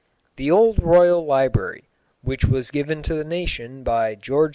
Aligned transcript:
The 0.37 0.49
old 0.49 0.81
Royal 0.81 1.23
Library, 1.23 1.87
which 2.23 2.43
was 2.45 2.71
given 2.71 3.03
to 3.03 3.13
the 3.13 3.23
nation 3.23 3.83
by 3.83 4.15
George 4.15 4.49
II. 4.49 4.49